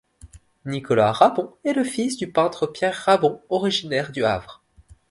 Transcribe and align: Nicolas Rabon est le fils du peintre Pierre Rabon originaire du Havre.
Nicolas 0.65 1.11
Rabon 1.11 1.53
est 1.63 1.73
le 1.73 1.83
fils 1.83 2.17
du 2.17 2.31
peintre 2.31 2.65
Pierre 2.65 2.95
Rabon 3.05 3.39
originaire 3.49 4.11
du 4.11 4.25
Havre. 4.25 4.63